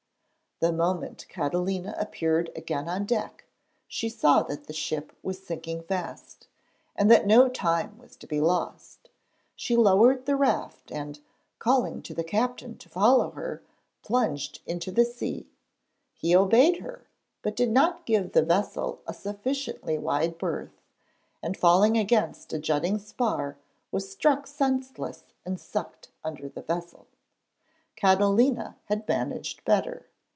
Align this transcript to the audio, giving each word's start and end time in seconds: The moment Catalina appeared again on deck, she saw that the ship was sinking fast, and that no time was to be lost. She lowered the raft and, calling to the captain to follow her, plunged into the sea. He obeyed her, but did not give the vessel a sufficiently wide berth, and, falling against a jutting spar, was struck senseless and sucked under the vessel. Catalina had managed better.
The 0.59 0.71
moment 0.71 1.25
Catalina 1.27 1.95
appeared 1.97 2.51
again 2.55 2.87
on 2.87 3.07
deck, 3.07 3.45
she 3.87 4.09
saw 4.09 4.43
that 4.43 4.67
the 4.67 4.73
ship 4.73 5.11
was 5.23 5.41
sinking 5.43 5.81
fast, 5.81 6.45
and 6.95 7.09
that 7.09 7.25
no 7.25 7.49
time 7.49 7.97
was 7.97 8.15
to 8.17 8.27
be 8.27 8.39
lost. 8.39 9.09
She 9.55 9.75
lowered 9.75 10.27
the 10.27 10.35
raft 10.35 10.91
and, 10.91 11.19
calling 11.57 12.03
to 12.03 12.13
the 12.13 12.23
captain 12.23 12.77
to 12.77 12.89
follow 12.89 13.31
her, 13.31 13.63
plunged 14.03 14.61
into 14.67 14.91
the 14.91 15.03
sea. 15.03 15.49
He 16.13 16.35
obeyed 16.35 16.77
her, 16.81 17.07
but 17.41 17.55
did 17.55 17.71
not 17.71 18.05
give 18.05 18.33
the 18.33 18.43
vessel 18.43 19.01
a 19.07 19.15
sufficiently 19.15 19.97
wide 19.97 20.37
berth, 20.37 20.79
and, 21.41 21.57
falling 21.57 21.97
against 21.97 22.53
a 22.53 22.59
jutting 22.59 22.99
spar, 22.99 23.57
was 23.91 24.11
struck 24.11 24.45
senseless 24.45 25.23
and 25.43 25.59
sucked 25.59 26.09
under 26.23 26.47
the 26.47 26.61
vessel. 26.61 27.07
Catalina 27.95 28.77
had 28.85 29.07
managed 29.07 29.65
better. 29.65 30.05